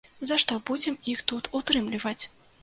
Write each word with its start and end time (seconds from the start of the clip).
За 0.29 0.37
што 0.43 0.55
будзем 0.69 0.97
іх 1.13 1.21
тут 1.33 1.51
утрымліваць? 1.61 2.17